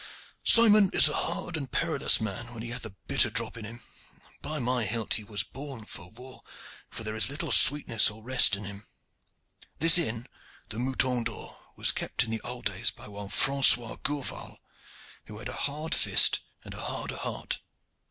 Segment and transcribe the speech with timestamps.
[0.43, 3.81] "Simon is a hard and perilous man when he hath the bitter drop in him;
[4.23, 5.13] and, by my hilt!
[5.13, 6.41] he was born for war,
[6.89, 8.87] for there is little sweetness or rest in him.
[9.77, 10.25] This inn,
[10.69, 14.57] the 'Mouton d'Or,' was kept in the old days by one Francois Gourval,
[15.27, 17.59] who had a hard fist and a harder heart.